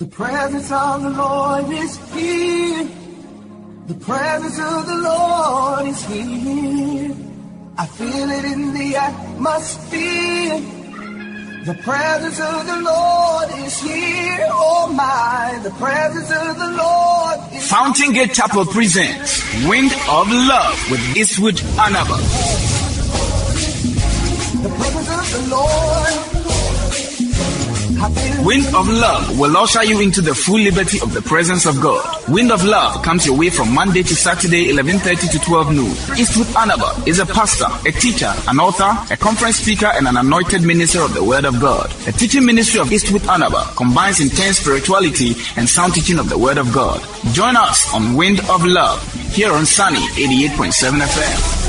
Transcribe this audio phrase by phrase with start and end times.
[0.00, 2.88] The presence of the Lord is here.
[3.86, 7.14] The presence of the Lord is here.
[7.76, 10.58] I feel it in the atmosphere.
[11.66, 14.48] The presence of the Lord is here.
[14.52, 20.90] Oh my, the presence of the Lord is Fountain Gate Chapel presents Wind of Love
[20.90, 22.16] with Eastwood Anaba.
[24.62, 26.39] the presence of the Lord.
[28.44, 32.02] Wind of Love will usher you into the full liberty of the presence of God.
[32.28, 35.90] Wind of Love comes your way from Monday to Saturday, 11.30 to 12 noon.
[36.18, 40.62] Eastwood Anaba is a pastor, a teacher, an author, a conference speaker, and an anointed
[40.62, 41.90] minister of the Word of God.
[42.06, 46.56] The teaching ministry of Eastwood Anaba combines intense spirituality and sound teaching of the Word
[46.56, 47.02] of God.
[47.34, 49.02] Join us on Wind of Love
[49.34, 51.59] here on Sunny 88.7 FM.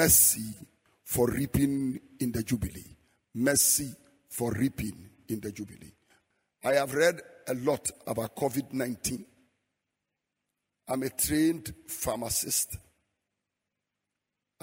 [0.00, 0.54] Mercy
[1.04, 2.96] for reaping in the Jubilee.
[3.34, 3.94] Mercy
[4.30, 5.92] for reaping in the Jubilee.
[6.64, 9.26] I have read a lot about COVID 19.
[10.88, 12.78] I'm a trained pharmacist.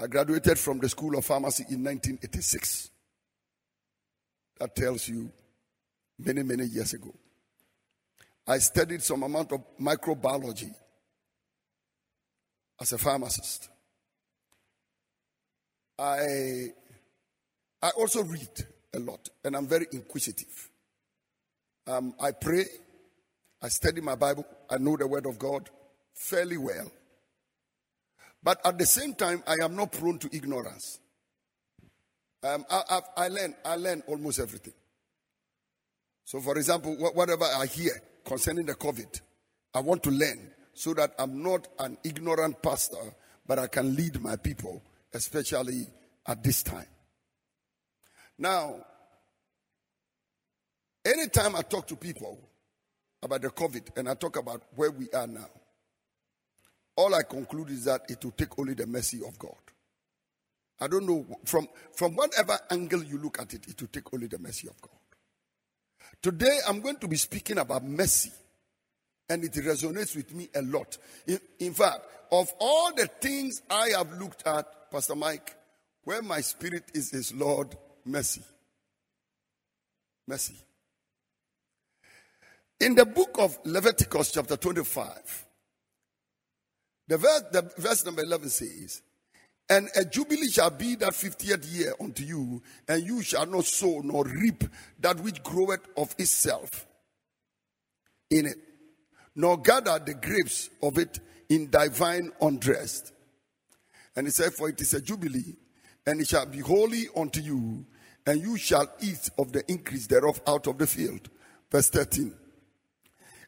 [0.00, 2.90] I graduated from the School of Pharmacy in 1986.
[4.58, 5.30] That tells you
[6.18, 7.14] many, many years ago.
[8.44, 10.74] I studied some amount of microbiology
[12.80, 13.68] as a pharmacist.
[15.98, 16.68] I
[17.82, 20.70] I also read a lot, and I'm very inquisitive.
[21.86, 22.64] Um, I pray,
[23.62, 25.70] I study my Bible, I know the Word of God
[26.14, 26.90] fairly well.
[28.42, 31.00] But at the same time, I am not prone to ignorance.
[32.42, 34.74] Um, I, I, I learn, I learn almost everything.
[36.24, 37.92] So, for example, wha- whatever I hear
[38.24, 39.20] concerning the COVID,
[39.74, 43.14] I want to learn so that I'm not an ignorant pastor,
[43.46, 45.86] but I can lead my people, especially
[46.26, 46.86] at this time.
[48.38, 48.76] Now,
[51.04, 52.38] anytime I talk to people
[53.22, 55.48] about the COVID and I talk about where we are now,
[56.96, 59.54] all I conclude is that it will take only the mercy of God.
[60.80, 64.26] I don't know from from whatever angle you look at it, it will take only
[64.26, 64.92] the mercy of God.
[66.22, 68.30] Today I'm going to be speaking about mercy,
[69.28, 70.98] and it resonates with me a lot.
[71.26, 75.54] In, in fact, of all the things I have looked at, Pastor Mike,
[76.04, 78.42] where my spirit is is Lord mercy.
[80.26, 80.54] Mercy.
[82.80, 85.46] In the book of Leviticus, chapter 25,
[87.08, 89.02] the verse, the verse number 11 says,
[89.68, 94.00] And a jubilee shall be that 50th year unto you, and you shall not sow
[94.04, 94.64] nor reap
[95.00, 96.86] that which groweth of itself
[98.30, 98.58] in it,
[99.34, 101.18] nor gather the grapes of it
[101.48, 103.12] in thy vine undressed.
[104.18, 105.54] And he said, For it is a jubilee,
[106.04, 107.86] and it shall be holy unto you,
[108.26, 111.30] and you shall eat of the increase thereof out of the field.
[111.70, 112.34] Verse 13.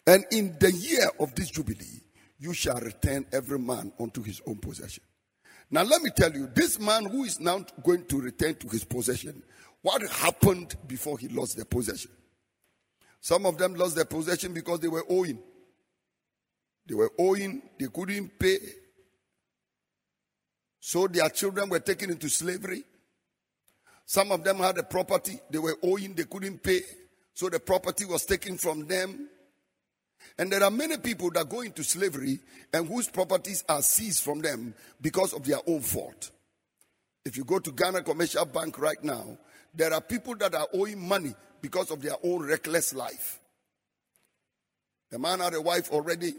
[0.07, 2.05] And in the year of this jubilee,
[2.39, 5.03] you shall return every man unto his own possession.
[5.73, 8.85] Now, let me tell you, this man who is now going to return to his
[8.85, 9.43] possession,
[9.83, 12.13] what happened before he lost the possession?
[13.21, 15.41] Some of them lost their possession because they were owing.
[16.87, 18.59] They were owing, they couldn't pay.
[20.81, 22.83] So their children were taken into slavery.
[24.07, 26.81] Some of them had a property, they were owing, they couldn't pay.
[27.35, 29.29] So the property was taken from them.
[30.39, 32.41] And there are many people that go into slavery
[32.73, 36.31] and whose properties are seized from them because of their own fault.
[37.25, 39.39] If you go to Ghana Commercial Bank right now,
[39.75, 43.39] there are people that are owing money because of their own reckless life.
[45.11, 46.35] The man had a wife already,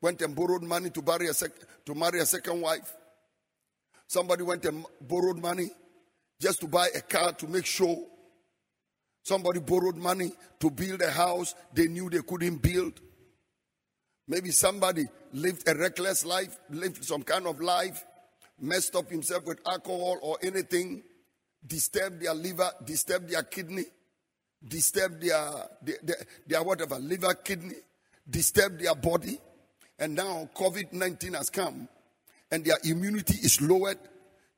[0.00, 2.94] went and borrowed money to, a sec- to marry a second wife.
[4.06, 5.68] Somebody went and borrowed money
[6.40, 8.06] just to buy a car to make sure.
[9.22, 10.30] Somebody borrowed money
[10.60, 13.00] to build a house they knew they couldn't build.
[14.28, 18.04] Maybe somebody lived a reckless life, lived some kind of life,
[18.60, 21.02] messed up himself with alcohol or anything,
[21.66, 23.84] disturbed their liver, disturbed their kidney,
[24.66, 25.50] disturbed their,
[25.82, 26.16] their, their,
[26.46, 27.76] their whatever, liver, kidney,
[28.28, 29.38] disturbed their body.
[29.98, 31.88] And now COVID 19 has come
[32.50, 33.98] and their immunity is lowered,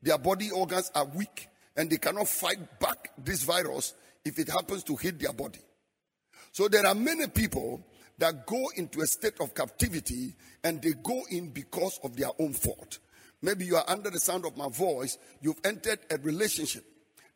[0.03, 3.95] their body organs are weak, and they cannot fight back this virus
[4.25, 5.61] if it happens to hit their body.
[6.53, 7.85] So there are many people
[8.19, 12.53] that go into a state of captivity and they go in because of their own
[12.53, 12.99] fault.
[13.41, 16.85] Maybe you are under the sound of my voice, you've entered a relationship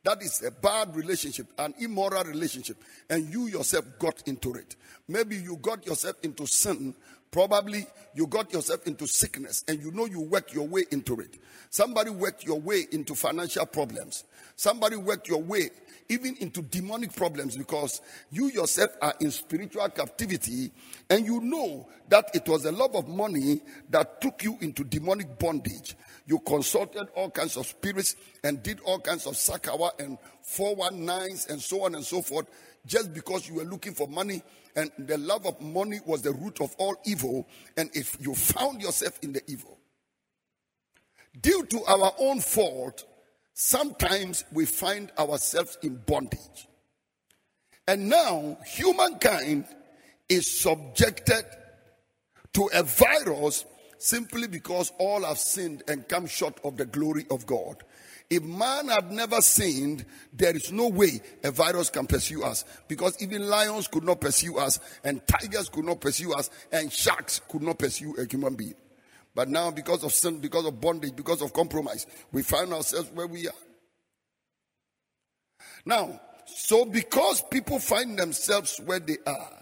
[0.05, 2.77] that is a bad relationship, an immoral relationship,
[3.09, 4.75] and you yourself got into it.
[5.07, 6.95] Maybe you got yourself into sin
[7.33, 11.39] Probably you got yourself into sickness and you know you work your way into it.
[11.71, 14.25] Somebody worked your way into financial problems.
[14.55, 15.71] Somebody worked your way
[16.11, 20.71] even into demonic problems because you yourself are in spiritual captivity
[21.09, 25.39] and you know that it was a love of money that took you into demonic
[25.39, 25.97] bondage.
[26.27, 28.15] You consulted all kinds of spirits
[28.45, 32.47] and did all kinds of sakawa and 419s and so on and so forth
[32.87, 34.43] just because you were looking for money
[34.75, 37.47] and the love of money was the root of all evil.
[37.77, 39.79] And if you found yourself in the evil,
[41.41, 43.05] due to our own fault,
[43.55, 46.69] sometimes we find ourselves in bondage.
[47.87, 49.67] And now humankind
[50.29, 51.45] is subjected
[52.55, 53.65] to a virus
[53.99, 57.83] simply because all have sinned and come short of the glory of God.
[58.33, 63.15] If man had never sinned, there is no way a virus can pursue us because
[63.21, 67.61] even lions could not pursue us, and tigers could not pursue us, and sharks could
[67.61, 68.73] not pursue a human being.
[69.35, 73.27] But now, because of sin, because of bondage, because of compromise, we find ourselves where
[73.27, 73.65] we are.
[75.85, 79.62] Now, so because people find themselves where they are,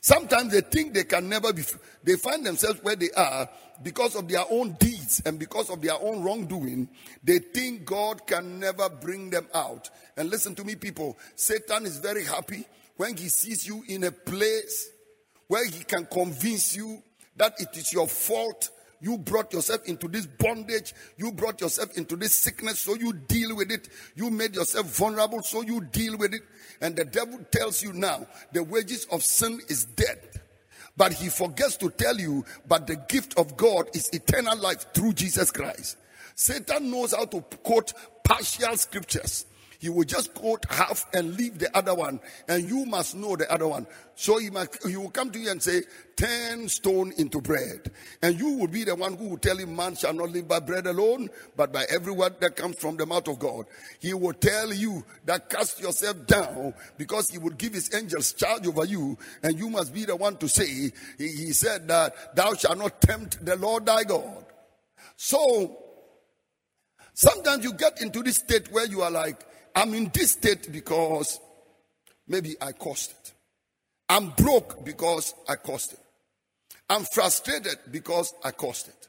[0.00, 1.62] Sometimes they think they can never be,
[2.02, 3.48] they find themselves where they are
[3.82, 6.88] because of their own deeds and because of their own wrongdoing.
[7.22, 9.90] They think God can never bring them out.
[10.16, 11.18] And listen to me, people.
[11.36, 12.64] Satan is very happy
[12.96, 14.90] when he sees you in a place
[15.48, 17.02] where he can convince you
[17.36, 18.70] that it is your fault
[19.00, 20.94] you brought yourself into this bondage.
[21.16, 23.88] You brought yourself into this sickness, so you deal with it.
[24.14, 26.42] You made yourself vulnerable, so you deal with it.
[26.80, 30.38] And the devil tells you now the wages of sin is death.
[30.96, 35.14] But he forgets to tell you, but the gift of God is eternal life through
[35.14, 35.96] Jesus Christ.
[36.34, 37.92] Satan knows how to quote
[38.24, 39.46] partial scriptures
[39.80, 43.50] he will just quote half and leave the other one, and you must know the
[43.50, 43.86] other one.
[44.14, 44.50] So he,
[44.86, 45.80] he will come to you and say,
[46.16, 47.90] Turn stone into bread.
[48.20, 50.60] And you will be the one who will tell him, Man shall not live by
[50.60, 53.64] bread alone, but by every word that comes from the mouth of God.
[54.00, 58.66] He will tell you that cast yourself down because he will give his angels charge
[58.66, 62.52] over you, and you must be the one to say, He, he said that thou
[62.52, 64.44] shalt not tempt the Lord thy God.
[65.16, 65.78] So,
[67.14, 71.40] sometimes you get into this state where you are like, I'm in this state because
[72.26, 73.32] maybe I caused it.
[74.08, 76.00] I'm broke because I caused it.
[76.88, 79.08] I'm frustrated because I caused it.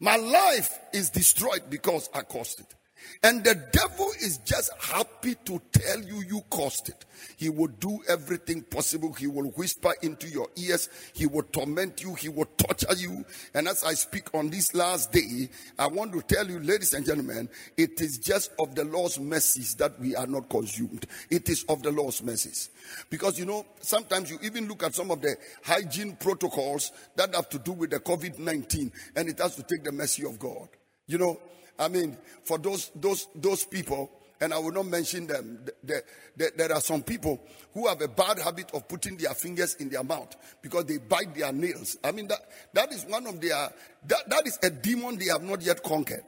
[0.00, 2.74] My life is destroyed because I caused it.
[3.22, 7.04] And the devil is just happy to tell you you caused it.
[7.36, 9.12] He will do everything possible.
[9.12, 10.88] He will whisper into your ears.
[11.12, 12.14] He will torment you.
[12.14, 13.24] He will torture you.
[13.54, 17.06] And as I speak on this last day, I want to tell you, ladies and
[17.06, 21.06] gentlemen, it is just of the Lord's mercies that we are not consumed.
[21.30, 22.70] It is of the Lord's mercies.
[23.08, 27.48] Because you know, sometimes you even look at some of the hygiene protocols that have
[27.50, 30.68] to do with the COVID 19, and it has to take the mercy of God.
[31.06, 31.40] You know,
[31.78, 34.10] I mean, for those those those people,
[34.42, 35.64] and I will not mention them.
[35.84, 36.02] There,
[36.36, 37.40] there, there, are some people
[37.72, 41.34] who have a bad habit of putting their fingers in their mouth because they bite
[41.34, 41.96] their nails.
[42.02, 42.40] I mean, that,
[42.72, 43.72] that is one of their,
[44.06, 46.24] that, that is a demon they have not yet conquered.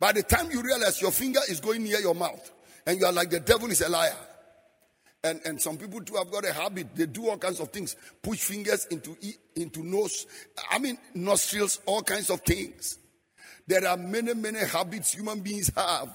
[0.00, 2.50] By the time you realize your finger is going near your mouth
[2.86, 4.16] and you are like the devil is a liar.
[5.22, 6.94] And, and some people too have got a habit.
[6.94, 7.96] They do all kinds of things.
[8.22, 9.16] Push fingers into,
[9.56, 10.26] into nose.
[10.70, 12.98] I mean, nostrils, all kinds of things.
[13.68, 16.08] There are many, many habits human beings have.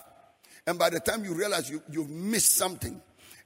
[0.65, 2.99] And by the time you realize you, you've missed something,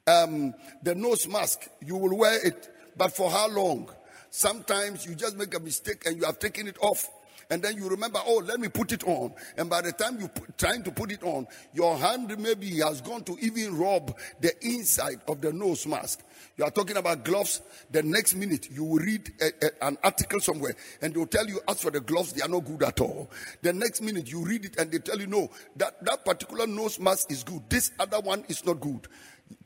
[0.08, 3.90] um, the nose mask, you will wear it, but for how long?
[4.30, 7.10] Sometimes you just make a mistake and you have taken it off
[7.50, 9.34] and then you remember, oh, let me put it on.
[9.58, 13.24] And by the time you're trying to put it on, your hand maybe has gone
[13.24, 16.24] to even rub the inside of the nose mask.
[16.58, 17.62] You are talking about gloves.
[17.92, 21.62] The next minute, you will read a, a, an article somewhere and they'll tell you,
[21.70, 23.30] as for the gloves, they are not good at all.
[23.62, 27.00] The next minute, you read it and they tell you, no, that, that particular nose
[27.00, 27.62] mask is good.
[27.70, 29.08] This other one is not good.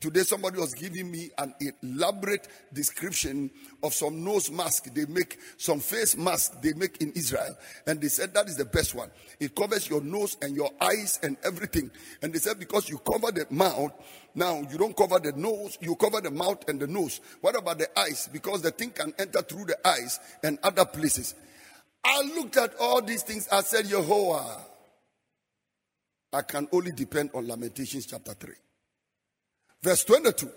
[0.00, 3.50] Today, somebody was giving me an elaborate description
[3.82, 7.56] of some nose mask they make, some face mask they make in Israel.
[7.86, 9.10] And they said that is the best one.
[9.40, 11.90] It covers your nose and your eyes and everything.
[12.22, 13.92] And they said because you cover the mouth,
[14.34, 17.20] now you don't cover the nose, you cover the mouth and the nose.
[17.40, 18.28] What about the eyes?
[18.32, 21.34] Because the thing can enter through the eyes and other places.
[22.04, 23.48] I looked at all these things.
[23.50, 24.60] I said, Yehovah,
[26.32, 28.54] I can only depend on Lamentations chapter 3.
[29.82, 30.48] Verse 22,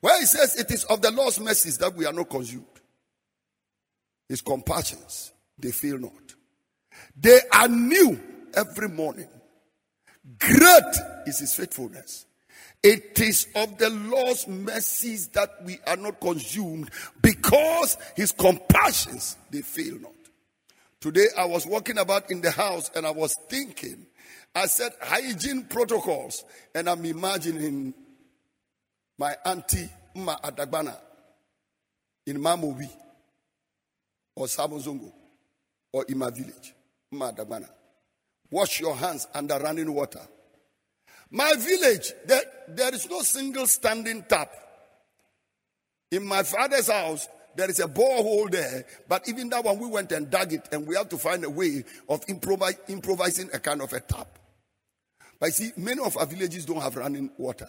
[0.00, 2.64] where he says, It is of the Lord's mercies that we are not consumed.
[4.28, 6.12] His compassions, they fail not.
[7.16, 8.20] They are new
[8.54, 9.28] every morning.
[10.38, 10.94] Great
[11.26, 12.26] is his faithfulness.
[12.82, 16.90] It is of the Lord's mercies that we are not consumed
[17.22, 20.12] because his compassions they fail not.
[21.00, 24.06] Today I was walking about in the house and I was thinking,
[24.54, 26.44] I said hygiene protocols,
[26.74, 27.94] and I'm imagining
[29.18, 30.96] my auntie Ma Adagbana
[32.26, 32.88] in Mamobi
[34.36, 35.12] or Sabozongo
[35.92, 36.74] or in my village,
[37.12, 37.68] Ma Adagbana.
[38.50, 40.20] Wash your hands under running water.
[41.30, 44.50] My village, there, there is no single standing tap.
[46.10, 50.12] In my father's house, there is a borehole there, but even that one we went
[50.12, 53.92] and dug it, and we have to find a way of improvising a kind of
[53.92, 54.38] a tap.
[55.38, 57.68] But see, many of our villages don't have running water.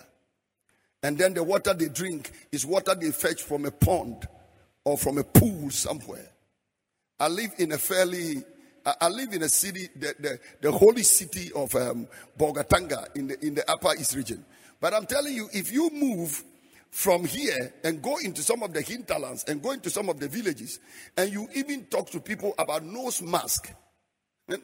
[1.02, 4.28] And then the water they drink is water they fetch from a pond
[4.84, 6.30] or from a pool somewhere.
[7.20, 8.44] I live in a fairly
[9.00, 13.46] I live in a city, the, the, the holy city of um, Bolgatanga in the,
[13.46, 14.44] in the Upper East region.
[14.80, 16.44] But I'm telling you, if you move
[16.90, 20.28] from here and go into some of the hinterlands and go into some of the
[20.28, 20.80] villages,
[21.18, 23.72] and you even talk to people about nose mask,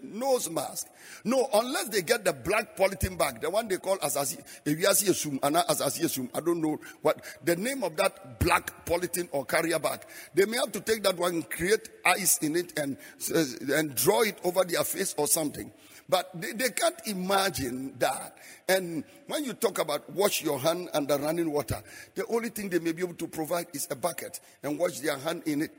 [0.04, 0.88] Nose mask.
[1.24, 6.40] No, unless they get the black polythene bag, the one they call asasi, asasi I
[6.40, 10.02] don't know what the name of that black polythene or carrier bag.
[10.34, 12.98] They may have to take that one, create ice in it, and
[13.34, 15.72] uh, and draw it over their face or something.
[16.08, 18.38] But they, they can't imagine that.
[18.70, 21.82] And when you talk about wash your hand under running water,
[22.14, 25.18] the only thing they may be able to provide is a bucket and wash their
[25.18, 25.72] hand in it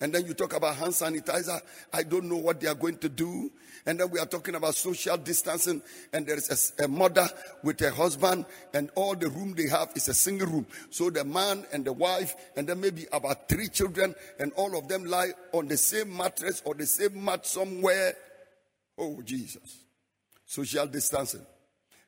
[0.00, 1.60] and then you talk about hand sanitizer.
[1.92, 3.50] I don't know what they are going to do.
[3.84, 5.82] And then we are talking about social distancing.
[6.12, 7.28] And there is a, a, mother
[7.64, 10.66] with a husband, and all the room they have is a single room.
[10.90, 14.88] So the man and the wife, and then maybe about three children, and all of
[14.88, 18.14] them lie on the same mattress or the same mat somewhere.
[18.96, 19.84] Oh, Jesus.
[20.44, 21.44] Social distancing.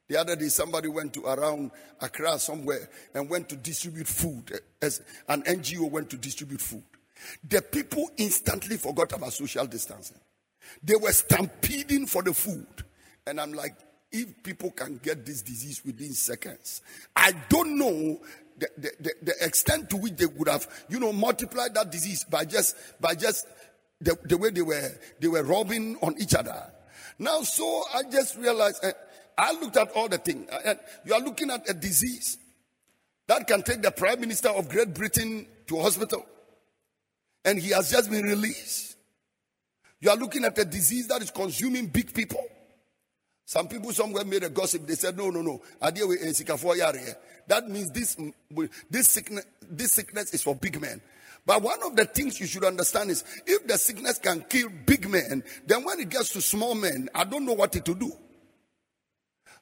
[0.07, 1.71] The other day, somebody went to around
[2.01, 4.61] Accra somewhere and went to distribute food.
[4.83, 6.83] As an NGO went to distribute food.
[7.49, 10.19] The people instantly forgot about social distancing.
[10.83, 12.67] They were stampeding for the food.
[13.27, 13.75] And I'm like,
[14.13, 16.83] if people can get this disease within seconds,
[17.15, 18.21] I don't know
[18.59, 22.45] the, the, the, extent to which they would have, you know, multiplied that disease by
[22.45, 23.47] just by just
[24.01, 26.63] the, the way they were they were robbing on each other.
[27.19, 28.93] Now, so I just realized uh,
[29.39, 30.51] I looked at all the things.
[30.51, 30.75] Uh,
[31.05, 32.39] you are looking at a disease
[33.27, 36.27] that can take the Prime Minister of Great Britain to hospital
[37.45, 38.97] and he has just been released.
[40.01, 42.43] You are looking at a disease that is consuming big people.
[43.45, 44.87] Some people somewhere made a gossip.
[44.87, 45.61] They said, no, no, no.
[45.83, 47.13] Eh, eh.
[47.49, 48.33] That means this, mm,
[48.89, 51.01] this, sickness, this sickness is for big men.
[51.45, 55.09] But one of the things you should understand is if the sickness can kill big
[55.09, 58.13] men, then when it gets to small men, I don't know what it to do.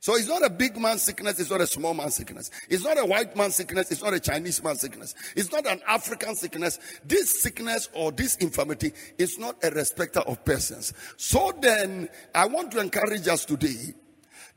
[0.01, 2.51] So it's not a big man sickness, it's not a small man sickness.
[2.69, 5.15] It's not a white man sickness, it's not a Chinese man sickness.
[5.35, 6.79] It's not an African sickness.
[7.05, 10.93] This sickness or this infirmity is not a respecter of persons.
[11.17, 13.95] So then, I want to encourage us today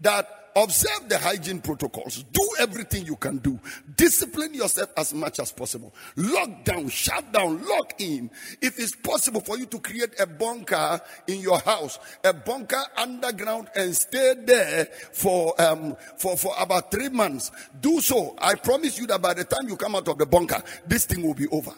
[0.02, 2.24] that observe the hygiene protocols.
[2.32, 3.60] Do everything you can do.
[3.96, 5.94] Discipline yourself as much as possible.
[6.16, 8.30] Lock down, shut down, lock in.
[8.62, 13.70] If it's possible for you to create a bunker in your house, a bunker underground
[13.76, 18.36] and stay there for, um, for, for about three months, do so.
[18.38, 21.26] I promise you that by the time you come out of the bunker, this thing
[21.26, 21.74] will be over.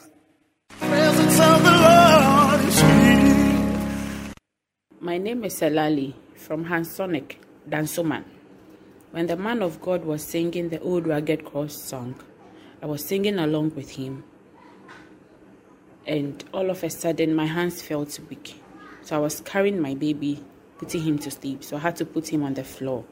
[5.00, 7.36] My name is Selali from Hansonic,
[7.70, 8.24] Dansoman.
[9.12, 12.16] When the man of God was singing the old rugged cross song,
[12.82, 14.24] I was singing along with him.
[16.06, 18.62] And all of a sudden, my hands felt weak.
[19.04, 20.44] So I was carrying my baby,
[20.78, 21.64] putting him to sleep.
[21.64, 23.06] So I had to put him on the floor.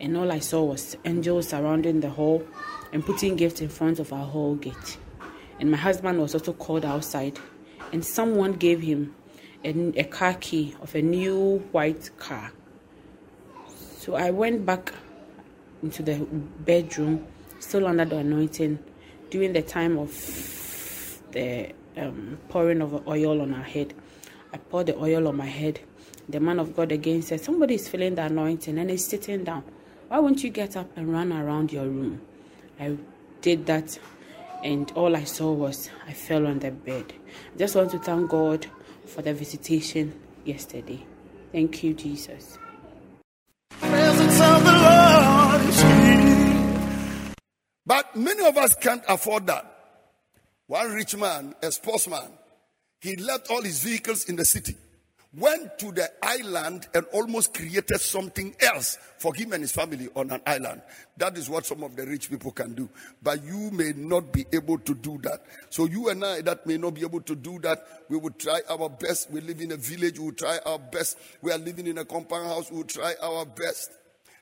[0.00, 2.42] And all I saw was angels surrounding the hall
[2.92, 4.98] and putting gifts in front of our hall gate.
[5.60, 7.38] And my husband was also called outside.
[7.92, 9.14] And someone gave him
[9.64, 9.70] a,
[10.00, 12.50] a car key of a new white car.
[14.04, 14.92] So I went back
[15.82, 17.26] into the bedroom,
[17.58, 18.78] still under the anointing,
[19.30, 20.12] during the time of
[21.32, 23.94] the um, pouring of oil on our head.
[24.52, 25.80] I poured the oil on my head.
[26.28, 29.64] The man of God again said, Somebody is feeling the anointing and is sitting down.
[30.08, 32.20] Why won't you get up and run around your room?
[32.78, 32.98] I
[33.40, 33.98] did that,
[34.62, 37.14] and all I saw was I fell on the bed.
[37.54, 38.66] I just want to thank God
[39.06, 41.06] for the visitation yesterday.
[41.52, 42.58] Thank you, Jesus.
[48.14, 49.70] Many of us can't afford that.
[50.66, 52.30] One rich man, a sportsman,
[53.00, 54.74] he left all his vehicles in the city,
[55.36, 60.30] went to the island and almost created something else for him and his family on
[60.30, 60.80] an island.
[61.18, 62.88] That is what some of the rich people can do.
[63.22, 65.42] But you may not be able to do that.
[65.68, 68.60] So you and I that may not be able to do that, we will try
[68.70, 69.30] our best.
[69.30, 71.18] We live in a village, we will try our best.
[71.42, 73.90] We are living in a compound house, we will try our best.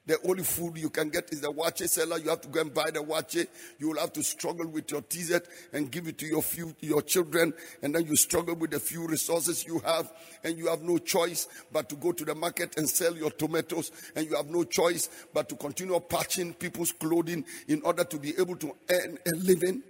[0.04, 2.18] The only food you can get is the waakye seller.
[2.18, 3.47] You have to go and buy the waakye.
[3.78, 5.40] You will have to struggle with your TZ
[5.73, 7.54] and give it to your few, your children.
[7.82, 10.12] And then you struggle with the few resources you have.
[10.42, 13.92] And you have no choice but to go to the market and sell your tomatoes.
[14.16, 18.35] And you have no choice but to continue patching people's clothing in order to be
[18.38, 19.85] able to earn a living.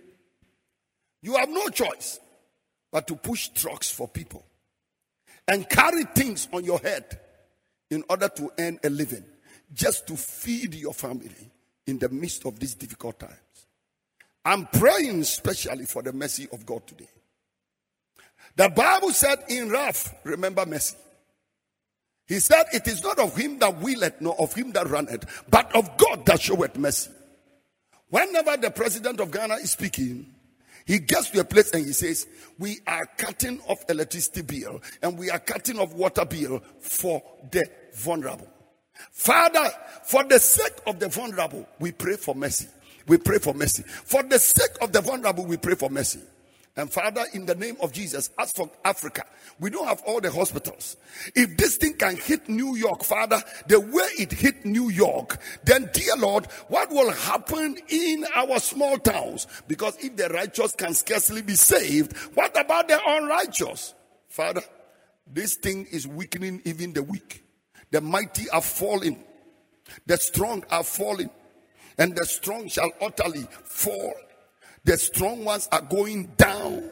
[1.23, 2.21] You have no choice
[2.91, 4.45] but to push trucks for people
[5.49, 7.19] and carry things on your head
[7.91, 9.25] in order to earn a living
[9.73, 11.51] just to feed your family
[11.87, 13.33] in the midst of these difficult times.
[14.45, 17.09] I'm praying especially for the mercy of God today.
[18.57, 20.97] The Bible said in wrath, remember mercy.
[22.27, 25.75] He said, It is not of him that willeth, nor of him that runneth, but
[25.75, 27.11] of God that showeth mercy.
[28.11, 30.35] Whenever the president of Ghana is speaking,
[30.85, 32.27] he gets to a place and he says,
[32.59, 37.65] We are cutting off electricity bill and we are cutting off water bill for the
[37.95, 38.49] vulnerable.
[39.11, 39.69] Father,
[40.05, 42.69] for the sake of the vulnerable, we pray for mercy.
[43.07, 43.83] We pray for mercy.
[43.83, 46.21] For the sake of the vulnerable, we pray for mercy.
[46.75, 49.25] And Father, in the name of Jesus, as for Africa,
[49.61, 50.97] we don't have all the hospitals.
[51.35, 55.91] If this thing can hit New York, Father, the way it hit New York, then
[55.93, 59.47] dear Lord, what will happen in our small towns?
[59.69, 63.93] Because if the righteous can scarcely be saved, what about the unrighteous?
[64.29, 64.63] Father,
[65.31, 67.45] this thing is weakening even the weak.
[67.93, 69.23] The mighty are falling,
[70.07, 71.31] the strong are falling,
[71.99, 74.15] and the strong shall utterly fall.
[74.85, 76.91] The strong ones are going down.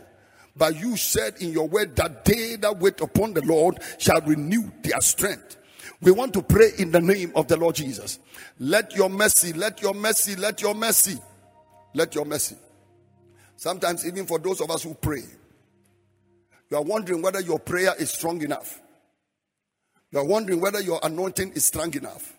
[0.56, 4.70] But you said in your word that they that wait upon the Lord shall renew
[4.82, 5.56] their strength.
[6.02, 8.18] We want to pray in the name of the Lord Jesus.
[8.58, 11.18] Let your mercy, let your mercy, let your mercy,
[11.94, 12.56] let your mercy.
[13.56, 15.22] Sometimes, even for those of us who pray,
[16.70, 18.79] you are wondering whether your prayer is strong enough.
[20.12, 22.36] You are wondering whether your anointing is strong enough.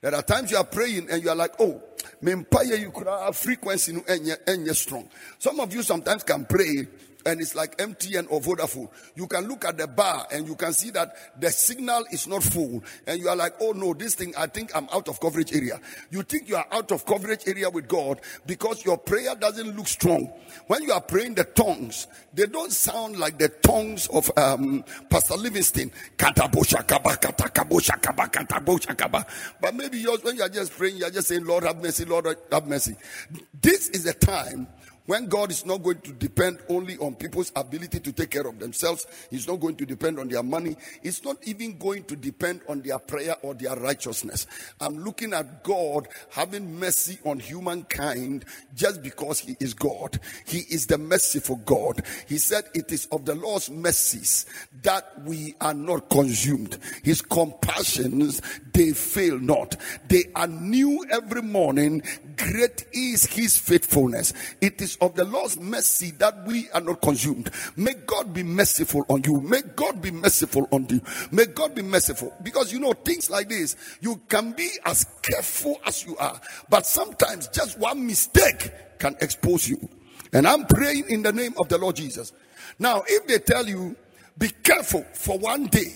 [0.00, 1.82] There are times you are praying and you are like, oh,
[2.22, 5.08] mempaye you could have frequency and you're strong.
[5.38, 6.86] Some of you sometimes can pray
[7.26, 8.88] and it's like MTN or Vodafone.
[9.14, 12.42] You can look at the bar and you can see that the signal is not
[12.42, 12.82] full.
[13.06, 15.80] And you are like, oh no, this thing, I think I'm out of coverage area.
[16.10, 19.88] You think you are out of coverage area with God because your prayer doesn't look
[19.88, 20.32] strong.
[20.66, 25.36] When you are praying the tongues, they don't sound like the tongues of um, Pastor
[25.36, 25.90] Livingston.
[29.60, 32.04] But maybe yours, when you are just praying, you are just saying, Lord have mercy,
[32.04, 32.96] Lord have mercy.
[33.60, 34.68] This is the time
[35.08, 38.58] when God is not going to depend only on people's ability to take care of
[38.58, 42.60] themselves, He's not going to depend on their money, He's not even going to depend
[42.68, 44.46] on their prayer or their righteousness.
[44.78, 48.44] I'm looking at God having mercy on humankind
[48.74, 50.20] just because He is God.
[50.44, 52.02] He is the merciful God.
[52.28, 54.44] He said, It is of the Lord's mercies
[54.82, 56.76] that we are not consumed.
[57.02, 58.42] His compassions,
[58.74, 59.74] they fail not.
[60.10, 62.02] They are new every morning.
[62.36, 64.34] Great is His faithfulness.
[64.60, 67.50] It is of the Lord's mercy that we are not consumed.
[67.76, 69.40] May God be merciful on you.
[69.40, 71.00] May God be merciful on you.
[71.30, 72.34] May God be merciful.
[72.42, 76.86] Because you know, things like this, you can be as careful as you are, but
[76.86, 79.88] sometimes just one mistake can expose you.
[80.32, 82.32] And I'm praying in the name of the Lord Jesus.
[82.78, 83.96] Now, if they tell you,
[84.36, 85.94] be careful for one day,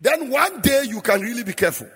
[0.00, 1.88] then one day you can really be careful.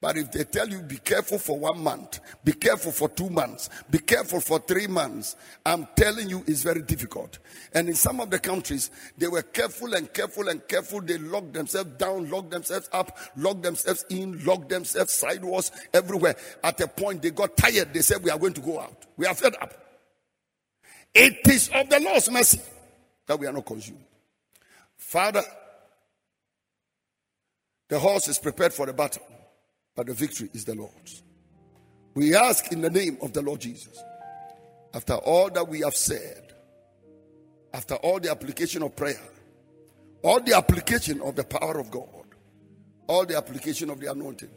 [0.00, 3.68] But if they tell you, be careful for one month, be careful for two months,
[3.90, 5.34] be careful for three months,
[5.66, 7.40] I'm telling you, it's very difficult.
[7.74, 11.00] And in some of the countries, they were careful and careful and careful.
[11.00, 16.36] They locked themselves down, locked themselves up, locked themselves in, locked themselves sideways, everywhere.
[16.62, 17.92] At a point, they got tired.
[17.92, 19.04] They said, We are going to go out.
[19.16, 19.74] We are fed up.
[21.12, 22.60] It is of the Lord's mercy
[23.26, 24.04] that we are not consumed.
[24.96, 25.42] Father,
[27.88, 29.26] the horse is prepared for the battle
[29.98, 31.24] but the victory is the Lord's.
[32.14, 34.00] We ask in the name of the Lord Jesus,
[34.94, 36.54] after all that we have said,
[37.74, 39.20] after all the application of prayer,
[40.22, 42.26] all the application of the power of God,
[43.08, 44.52] all the application of the anointing,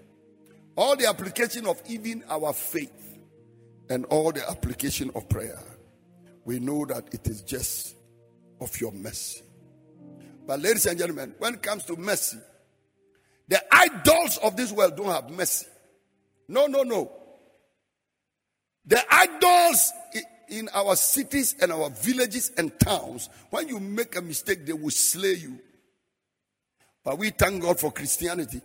[0.75, 3.17] all the application of even our faith,
[3.89, 5.57] and all the application of prayer,
[6.45, 7.95] we know that it is just
[8.59, 9.41] of your mercy.
[10.45, 12.37] But, ladies and gentlemen, when it comes to mercy,
[13.51, 15.67] the idols of this world don't have mercy.
[16.47, 17.11] No, no, no.
[18.85, 19.91] The idols
[20.47, 24.89] in our cities and our villages and towns, when you make a mistake, they will
[24.89, 25.59] slay you.
[27.03, 28.61] But we thank God for Christianity.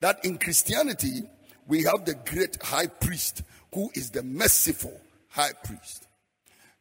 [0.00, 1.22] That in Christianity,
[1.68, 6.08] we have the great high priest who is the merciful high priest.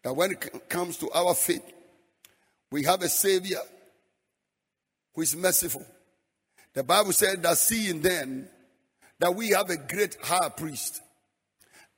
[0.02, 1.72] That when it comes to our faith,
[2.72, 3.62] we have a savior
[5.14, 5.86] who is merciful.
[6.76, 8.48] The Bible said that seeing then
[9.20, 11.02] that we have a great high priest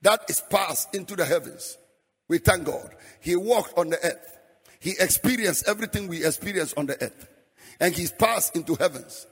[0.04, 1.78] that is passed into the heavens.
[2.28, 2.96] We thank God.
[3.20, 4.38] He walked on the earth.
[4.80, 7.28] He experienced everything we experience on the earth.
[7.80, 9.26] And he's passed into heavens.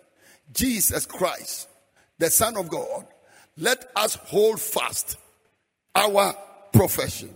[0.52, 1.70] Jesus Christ,
[2.18, 3.06] the Son of God,
[3.58, 5.18] let us hold fast
[5.94, 6.36] our
[6.74, 7.30] profession.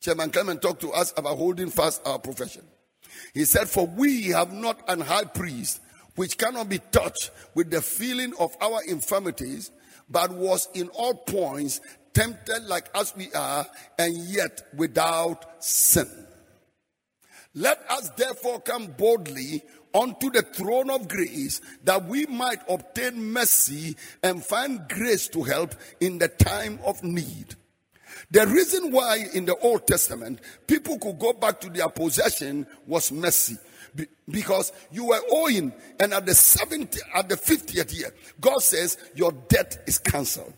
[0.00, 2.64] Chairman Clement talked to us about holding fast our profession.
[3.34, 5.80] He said, For we have not an high priest
[6.18, 9.70] which cannot be touched with the feeling of our infirmities,
[10.10, 11.80] but was in all points
[12.12, 13.64] tempted like as we are,
[14.00, 16.08] and yet without sin.
[17.54, 19.62] Let us therefore come boldly
[19.94, 25.76] unto the throne of grace that we might obtain mercy and find grace to help
[26.00, 27.54] in the time of need.
[28.32, 33.12] The reason why in the Old Testament people could go back to their possession was
[33.12, 33.56] mercy.
[34.28, 39.32] Because you were owing, and at the 70th, at the 50th year, God says your
[39.32, 40.54] debt is cancelled.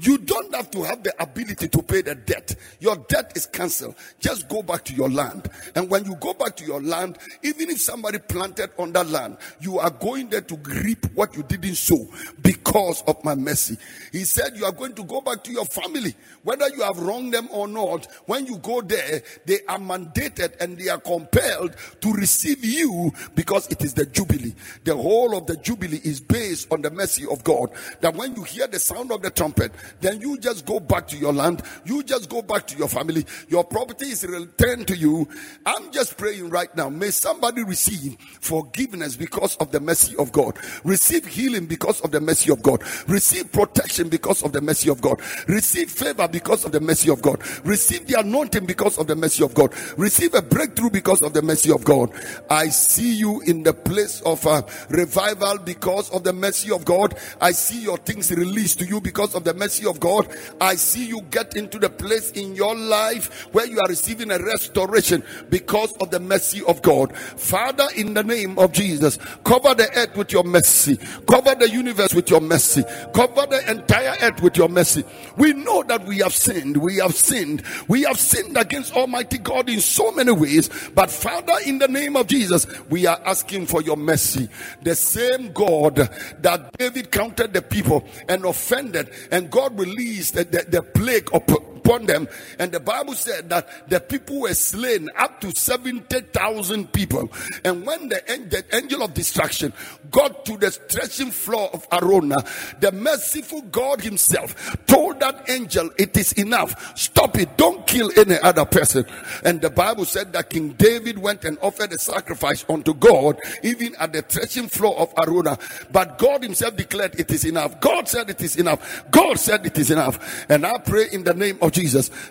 [0.00, 2.54] You don't have to have the ability to pay the debt.
[2.80, 3.96] Your debt is cancelled.
[4.20, 5.48] Just go back to your land.
[5.74, 9.38] And when you go back to your land, even if somebody planted on that land,
[9.60, 12.06] you are going there to reap what you didn't sow
[12.42, 13.76] because of my mercy.
[14.12, 16.14] He said you are going to go back to your family.
[16.42, 20.78] Whether you have wronged them or not, when you go there, they are mandated and
[20.78, 24.54] they are compelled to receive you because it is the Jubilee.
[24.84, 27.70] The whole of the Jubilee is based on the mercy of God.
[28.00, 31.16] That when you hear the sound of the trumpet, then you just go back to
[31.16, 31.62] your land.
[31.84, 33.24] You just go back to your family.
[33.48, 35.28] Your property is returned to you.
[35.66, 36.88] I'm just praying right now.
[36.88, 40.58] May somebody receive forgiveness because of the mercy of God.
[40.84, 42.82] Receive healing because of the mercy of God.
[43.08, 45.20] Receive protection because of the mercy of God.
[45.46, 47.40] Receive favor because of the mercy of God.
[47.64, 49.72] Receive the anointing because of the mercy of God.
[49.96, 52.10] Receive a breakthrough because of the mercy of God.
[52.50, 57.16] I see you in the place of a revival because of the mercy of God.
[57.40, 60.28] I see your things released to you because of the mercy mercy of God,
[60.60, 64.38] I see you get into the place in your life where you are receiving a
[64.38, 67.16] restoration because of the mercy of God.
[67.16, 72.14] Father, in the name of Jesus, cover the earth with your mercy, cover the universe
[72.14, 72.82] with your mercy,
[73.14, 75.04] cover the entire earth with your mercy.
[75.36, 79.68] We know that we have sinned, we have sinned, we have sinned against Almighty God
[79.68, 83.82] in so many ways, but Father, in the name of Jesus, we are asking for
[83.82, 84.48] your mercy.
[84.82, 85.96] The same God
[86.40, 91.28] that David counted the people and offended, and God God released the, the, the plague
[91.32, 92.28] upon them.
[92.58, 97.30] And the Bible said that the people were slain up to 70,000 people.
[97.64, 99.72] And when the, the angel of destruction
[100.10, 102.44] got to the threshing floor of Araunah,
[102.80, 106.96] the merciful God himself told that angel, it is enough.
[106.96, 107.56] Stop it.
[107.56, 109.04] Don't kill any other person.
[109.44, 113.94] And the Bible said that King David went and offered a sacrifice unto God, even
[113.96, 115.58] at the threshing floor of Araunah.
[115.90, 117.80] But God himself declared it is enough.
[117.80, 119.04] God said it is enough.
[119.10, 120.46] God said it is enough.
[120.48, 121.77] And I pray in the name of Jesus,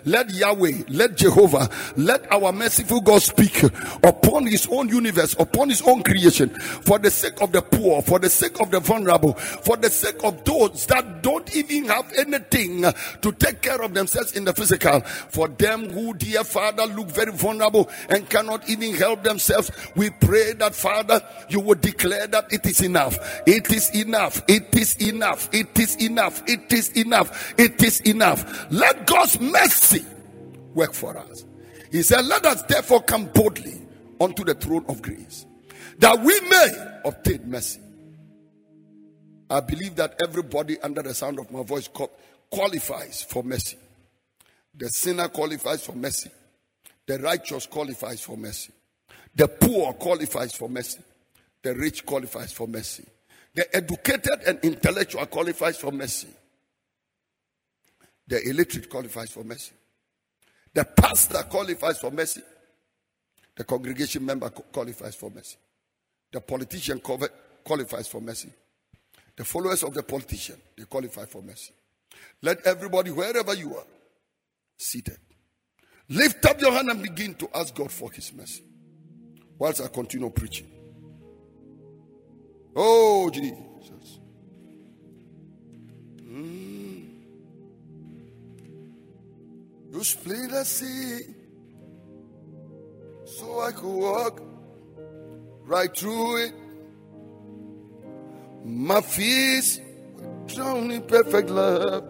[0.04, 3.62] let Yahweh, let Jehovah, let our merciful God speak
[4.02, 8.18] upon his own universe, upon his own creation, for the sake of the poor, for
[8.18, 12.82] the sake of the vulnerable, for the sake of those that don't even have anything
[13.22, 17.32] to take care of themselves in the physical, for them who, dear Father, look very
[17.32, 19.70] vulnerable and cannot even help themselves.
[19.96, 23.18] We pray that, Father, you would declare that it is enough.
[23.46, 24.42] It is enough.
[24.48, 25.48] It is enough.
[25.52, 26.42] It is enough.
[26.46, 27.54] It is enough.
[27.58, 28.66] It is enough.
[28.70, 30.04] Let God's mercy
[30.74, 31.44] work for us.
[31.90, 33.80] He said, Let us therefore come boldly
[34.20, 35.46] unto the throne of grace
[35.98, 37.80] that we may obtain mercy.
[39.50, 41.88] I believe that everybody under the sound of my voice
[42.50, 43.78] qualifies for mercy.
[44.74, 46.30] The sinner qualifies for mercy.
[47.06, 48.72] The righteous qualifies for mercy.
[49.34, 51.00] The poor qualifies for mercy.
[51.62, 53.04] The rich qualifies for mercy.
[53.54, 56.28] The educated and intellectual qualifies for mercy.
[58.28, 59.72] The illiterate qualifies for mercy.
[60.74, 62.42] The pastor qualifies for mercy.
[63.56, 65.56] The congregation member qualifies for mercy.
[66.30, 68.50] The politician qualifies for mercy.
[69.34, 71.72] The followers of the politician, they qualify for mercy.
[72.42, 73.86] Let everybody, wherever you are,
[74.76, 75.18] seated,
[76.08, 78.62] lift up your hand and begin to ask God for his mercy.
[79.58, 80.70] Whilst I continue preaching.
[82.76, 84.20] Oh, Jesus.
[86.22, 86.77] Mm.
[89.90, 91.20] You split the sea
[93.24, 94.42] so I could walk
[95.64, 96.54] right through it.
[98.64, 99.80] My fears
[100.14, 102.04] were drowned in perfect love.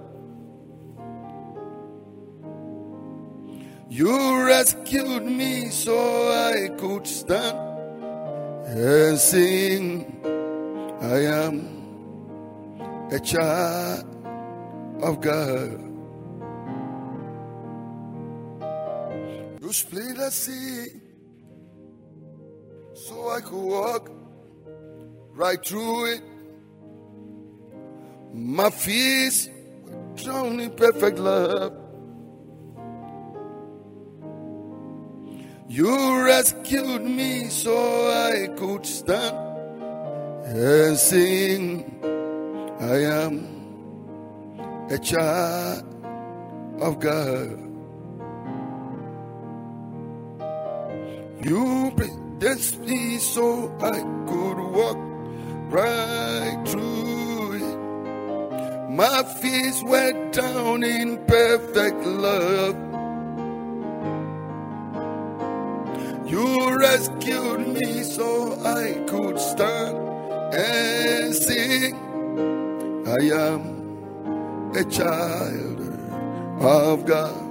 [3.88, 5.96] You rescued me so
[6.30, 7.58] I could stand
[8.66, 10.20] and sing.
[11.00, 14.04] I am a child
[15.02, 15.87] of God.
[19.68, 20.86] You split the sea
[22.94, 24.10] so I could walk
[25.34, 26.22] right through it.
[28.32, 29.50] My fears
[29.84, 31.74] were drowned in perfect love.
[35.68, 37.76] You rescued me so
[38.08, 39.36] I could stand
[40.46, 41.84] and sing.
[42.80, 45.84] I am a child
[46.80, 47.67] of God.
[51.40, 51.92] You
[52.40, 54.98] blessed me so I could walk
[55.70, 58.90] right through it.
[58.90, 62.76] My feet went down in perfect love.
[66.26, 69.96] You rescued me so I could stand
[70.54, 71.94] and sing.
[73.06, 75.80] I am a child
[76.60, 77.47] of God.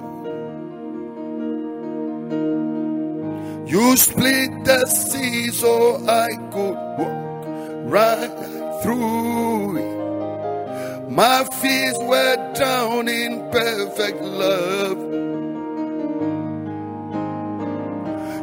[3.67, 7.43] You split the sea so I could walk
[7.91, 11.09] right through it.
[11.11, 14.97] My feet were down in perfect love.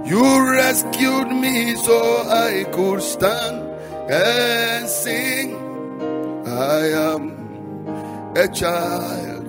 [0.06, 3.64] You rescued me so I could stand
[4.10, 5.56] and sing.
[6.46, 6.80] I
[7.12, 7.22] am
[8.37, 9.46] a child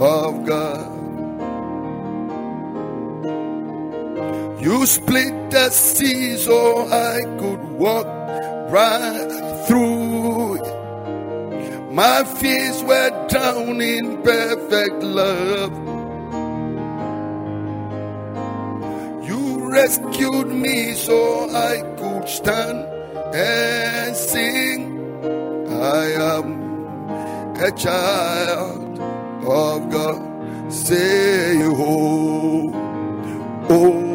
[0.00, 0.91] of God.
[4.62, 8.06] You split the sea so I could walk
[8.70, 11.92] right through it.
[11.92, 15.72] My feet were down in perfect love.
[19.26, 22.86] You rescued me so I could stand
[23.34, 24.80] and sing.
[25.82, 26.04] I
[26.36, 26.46] am
[27.56, 29.00] a child
[29.44, 30.72] of God.
[30.72, 32.70] Say, oh.
[33.68, 34.11] Oh,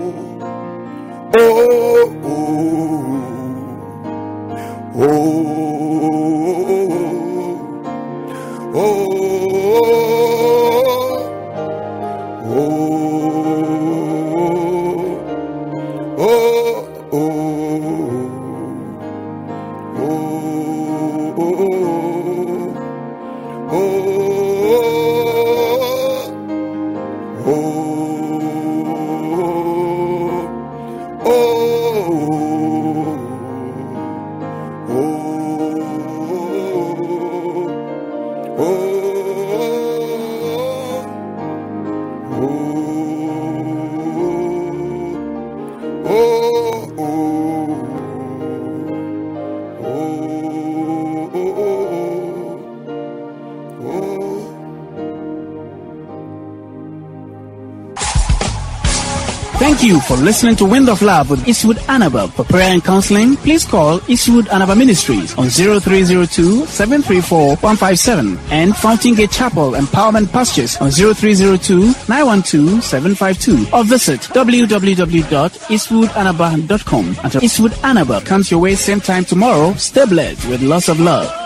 [59.87, 62.29] you for listening to Wind of Love with Eastwood Anaba.
[62.33, 69.71] For prayer and counseling, please call Eastwood Anaba Ministries on 0302-734-157 and Fountain Gate Chapel
[69.71, 77.15] Empowerment Pastures on 0302-912-752 or visit www.eastwoodanaba.com.
[77.23, 81.36] Until Eastwood Anaba comes your way same time tomorrow, stay blessed with lots of love.